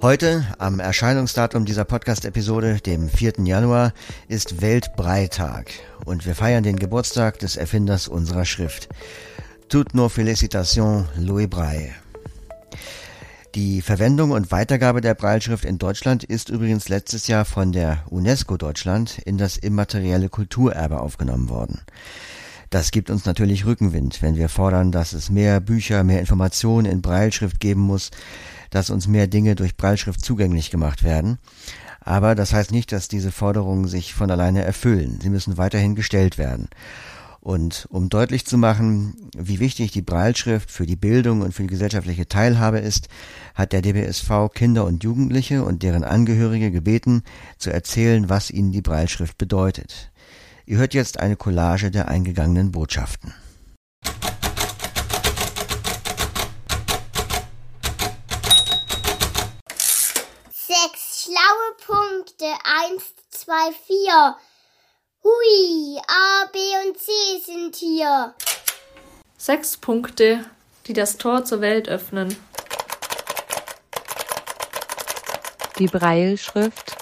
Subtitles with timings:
[0.00, 3.32] Heute, am Erscheinungsdatum dieser Podcast-Episode, dem 4.
[3.42, 3.92] Januar,
[4.28, 5.72] ist Weltbreitag
[6.04, 8.88] und wir feiern den Geburtstag des Erfinders unserer Schrift.
[9.68, 11.90] Toutes nos félicitations, Louis Braille.
[13.56, 18.56] Die Verwendung und Weitergabe der Breilschrift in Deutschland ist übrigens letztes Jahr von der UNESCO
[18.56, 21.80] Deutschland in das immaterielle Kulturerbe aufgenommen worden.
[22.70, 27.02] Das gibt uns natürlich Rückenwind, wenn wir fordern, dass es mehr Bücher, mehr Informationen in
[27.02, 28.10] Breilschrift geben muss,
[28.70, 31.38] dass uns mehr Dinge durch Breilschrift zugänglich gemacht werden.
[32.00, 35.18] Aber das heißt nicht, dass diese Forderungen sich von alleine erfüllen.
[35.22, 36.68] Sie müssen weiterhin gestellt werden.
[37.40, 41.68] Und um deutlich zu machen, wie wichtig die Breilschrift für die Bildung und für die
[41.68, 43.08] gesellschaftliche Teilhabe ist,
[43.54, 47.22] hat der DBSV Kinder und Jugendliche und deren Angehörige gebeten,
[47.56, 50.10] zu erzählen, was ihnen die Breilschrift bedeutet.
[50.66, 53.32] Ihr hört jetzt eine Collage der eingegangenen Botschaften.
[62.38, 62.54] Punkte.
[62.64, 64.36] Eins, zwei, vier.
[65.24, 67.10] Hui, A, B und C
[67.44, 68.34] sind hier.
[69.36, 70.44] Sechs Punkte,
[70.86, 72.36] die das Tor zur Welt öffnen.
[75.78, 76.96] Die Breilschrift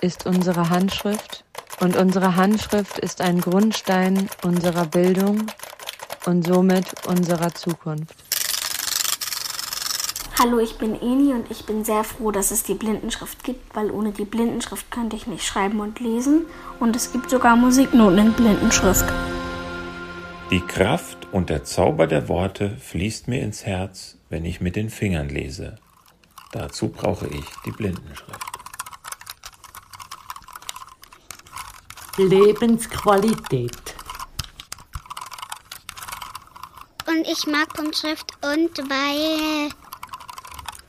[0.00, 1.44] ist unsere Handschrift
[1.80, 5.50] und unsere Handschrift ist ein Grundstein unserer Bildung
[6.26, 8.21] und somit unserer Zukunft.
[10.44, 13.92] Hallo, ich bin Eni und ich bin sehr froh, dass es die Blindenschrift gibt, weil
[13.92, 16.46] ohne die Blindenschrift könnte ich nicht schreiben und lesen
[16.80, 19.04] und es gibt sogar Musiknoten in Blindenschrift.
[20.50, 24.90] Die Kraft und der Zauber der Worte fließt mir ins Herz, wenn ich mit den
[24.90, 25.76] Fingern lese.
[26.50, 28.40] Dazu brauche ich die Blindenschrift.
[32.16, 33.94] Lebensqualität.
[37.06, 39.70] Und ich mag Punktschrift und weil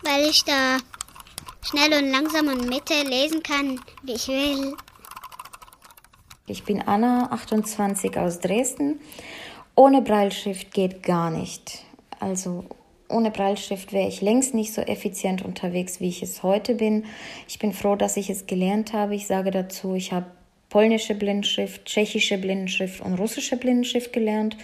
[0.03, 0.77] weil ich da
[1.61, 4.75] schnell und langsam und Mitte lesen kann, wie ich will.
[6.45, 8.99] Ich bin Anna, 28 aus Dresden.
[9.75, 11.79] Ohne Breilschrift geht gar nicht.
[12.19, 12.65] Also
[13.07, 17.05] ohne Breilschrift wäre ich längst nicht so effizient unterwegs, wie ich es heute bin.
[17.47, 19.15] Ich bin froh, dass ich es gelernt habe.
[19.15, 20.25] Ich sage dazu, ich habe
[20.69, 24.57] polnische Blindschrift, tschechische Blindschrift und russische Blindschrift gelernt.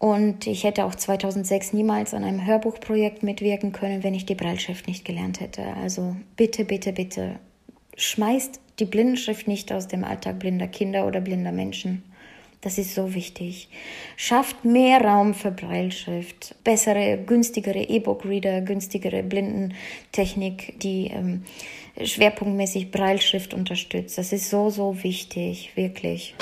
[0.00, 4.88] Und ich hätte auch 2006 niemals an einem Hörbuchprojekt mitwirken können, wenn ich die Breilschrift
[4.88, 5.62] nicht gelernt hätte.
[5.76, 7.38] Also bitte, bitte, bitte,
[7.98, 12.02] schmeißt die Blindenschrift nicht aus dem Alltag blinder Kinder oder blinder Menschen.
[12.62, 13.68] Das ist so wichtig.
[14.16, 21.44] Schafft mehr Raum für Breilschrift, bessere, günstigere E-Book-Reader, günstigere Blindentechnik, die ähm,
[22.02, 24.16] schwerpunktmäßig Breilschrift unterstützt.
[24.16, 26.34] Das ist so, so wichtig, wirklich.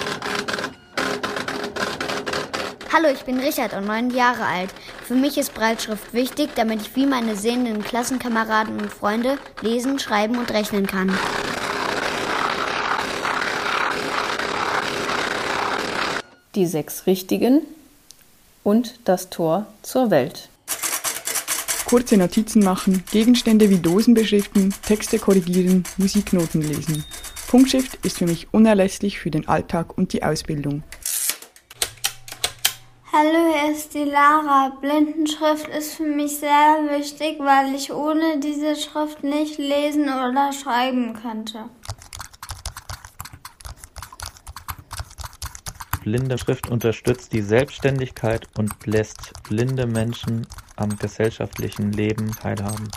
[2.90, 4.70] Hallo, ich bin Richard und neun Jahre alt.
[5.04, 10.38] Für mich ist Breitschrift wichtig, damit ich wie meine sehenden Klassenkameraden und Freunde lesen, schreiben
[10.38, 11.14] und rechnen kann.
[16.54, 17.60] Die sechs Richtigen
[18.64, 20.48] und das Tor zur Welt.
[21.84, 27.04] Kurze Notizen machen, Gegenstände wie Dosen beschriften, Texte korrigieren, Musiknoten lesen.
[27.48, 30.82] Punktschrift ist für mich unerlässlich für den Alltag und die Ausbildung.
[33.20, 34.68] Hallo, hier ist die Lara.
[34.80, 41.14] Blindenschrift ist für mich sehr wichtig, weil ich ohne diese Schrift nicht lesen oder schreiben
[41.14, 41.64] könnte.
[46.04, 50.46] Blinde Schrift unterstützt die Selbstständigkeit und lässt blinde Menschen
[50.76, 52.88] am gesellschaftlichen Leben teilhaben.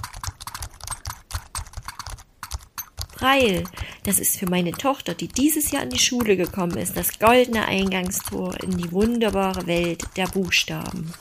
[3.22, 3.64] Breil.
[4.04, 7.66] Das ist für meine Tochter, die dieses Jahr in die Schule gekommen ist, das goldene
[7.66, 11.14] Eingangstor in die wunderbare Welt der Buchstaben.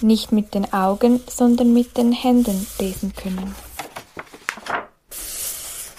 [0.00, 3.54] Nicht mit den Augen, sondern mit den Händen lesen können.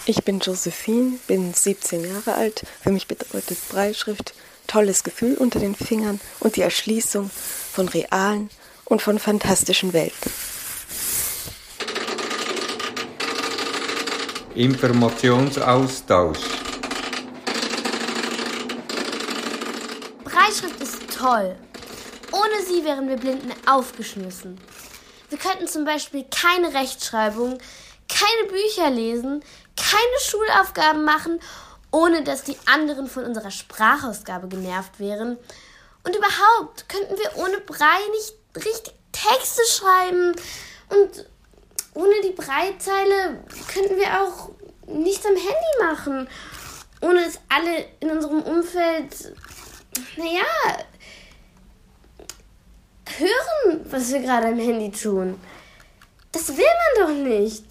[0.06, 2.64] Ich bin Josephine, bin 17 Jahre alt.
[2.80, 4.34] Für mich bedeutet Breilschrift
[4.66, 8.48] tolles Gefühl unter den Fingern und die Erschließung von realen
[8.86, 10.32] und von fantastischen Welten.
[14.54, 16.38] Informationsaustausch.
[20.24, 21.56] Breitschrift ist toll.
[22.32, 24.58] Ohne sie wären wir Blinden aufgeschmissen.
[25.28, 27.58] Wir könnten zum Beispiel keine Rechtschreibung,
[28.08, 29.42] keine Bücher lesen,
[29.76, 31.40] keine Schulaufgaben machen,
[31.90, 35.38] ohne dass die anderen von unserer Sprachausgabe genervt wären.
[36.04, 38.34] Und überhaupt könnten wir ohne Brei nicht
[38.64, 40.34] richtig Texte schreiben
[40.88, 41.26] und
[41.94, 44.50] ohne die Breitzeile könnten wir auch
[44.86, 46.28] nichts am Handy machen.
[47.00, 49.34] Ohne dass alle in unserem Umfeld,
[50.16, 50.44] naja,
[53.18, 55.38] hören, was wir gerade am Handy tun.
[56.30, 57.64] Das will man doch nicht.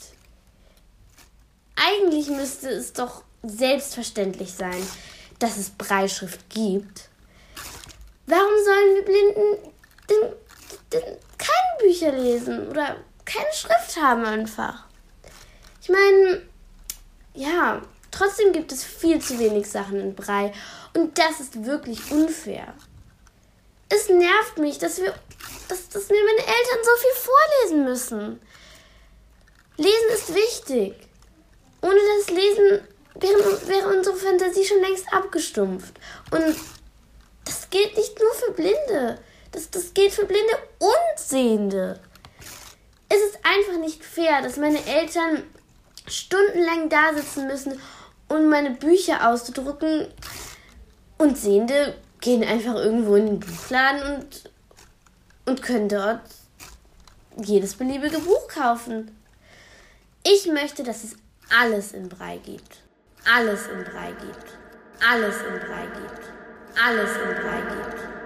[1.76, 4.86] Eigentlich müsste es doch selbstverständlich sein,
[5.40, 7.10] dass es Breitschrift gibt.
[8.28, 9.72] Warum sollen wir Blinden
[10.10, 10.34] denn,
[10.94, 12.98] denn keine Bücher lesen oder
[13.32, 14.86] keine Schrift haben einfach?
[15.82, 16.42] Ich meine,
[17.34, 17.82] ja,
[18.12, 20.54] trotzdem gibt es viel zu wenig Sachen in Brei
[20.96, 22.74] und das ist wirklich unfair.
[23.90, 25.14] Es nervt mich, dass wir,
[25.68, 28.42] dass, dass mir meine Eltern so viel vorlesen müssen.
[29.78, 30.96] Lesen ist wichtig.
[31.82, 35.94] Ohne das Lesen wäre, wäre unsere Fantasie schon längst abgestumpft.
[36.30, 36.56] Und
[37.44, 39.20] das gilt nicht nur für Blinde.
[39.52, 42.00] Das, das gilt für Blinde und Sehende.
[43.14, 45.44] Es ist einfach nicht fair, dass meine Eltern
[46.08, 47.78] stundenlang da sitzen müssen,
[48.30, 50.08] um meine Bücher auszudrucken.
[51.18, 54.50] Und Sehende gehen einfach irgendwo in den Buchladen und,
[55.46, 56.22] und können dort
[57.36, 59.12] jedes beliebige Buch kaufen.
[60.24, 61.18] Ich möchte, dass es
[61.60, 62.78] alles in Brei gibt.
[63.30, 64.58] Alles in Brei gibt.
[65.06, 66.32] Alles in Brei gibt.
[66.82, 68.21] Alles in Brei gibt.